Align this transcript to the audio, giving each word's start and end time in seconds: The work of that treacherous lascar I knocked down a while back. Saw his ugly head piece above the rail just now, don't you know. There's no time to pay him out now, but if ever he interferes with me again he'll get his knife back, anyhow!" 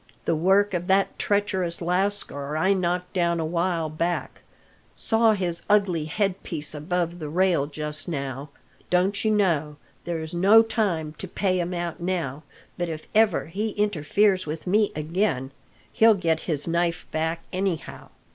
The 0.25 0.35
work 0.35 0.73
of 0.73 0.87
that 0.87 1.19
treacherous 1.19 1.79
lascar 1.79 2.57
I 2.57 2.73
knocked 2.73 3.13
down 3.13 3.39
a 3.39 3.45
while 3.45 3.87
back. 3.87 4.41
Saw 4.95 5.33
his 5.33 5.61
ugly 5.69 6.05
head 6.05 6.41
piece 6.41 6.73
above 6.73 7.19
the 7.19 7.29
rail 7.29 7.67
just 7.67 8.07
now, 8.07 8.49
don't 8.89 9.23
you 9.23 9.29
know. 9.29 9.75
There's 10.05 10.33
no 10.33 10.63
time 10.63 11.13
to 11.19 11.27
pay 11.27 11.59
him 11.59 11.71
out 11.75 11.99
now, 11.99 12.41
but 12.79 12.89
if 12.89 13.05
ever 13.13 13.45
he 13.45 13.73
interferes 13.77 14.47
with 14.47 14.65
me 14.65 14.91
again 14.95 15.51
he'll 15.93 16.15
get 16.15 16.39
his 16.49 16.67
knife 16.67 17.05
back, 17.11 17.43
anyhow!" 17.53 18.09